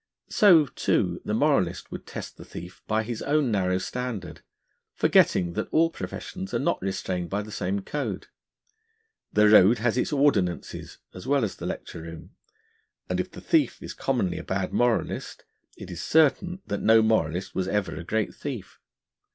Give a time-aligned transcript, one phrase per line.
[0.31, 4.41] So, too, the moralist would test the thief by his own narrow standard,
[4.95, 8.25] forgetting that all professions are not restrained by the same code.
[9.31, 12.31] The road has its ordinances as well as the lecture room;
[13.11, 15.45] and if the thief is commonly a bad moralist,
[15.77, 18.79] it is certain that no moralist was ever a great thief.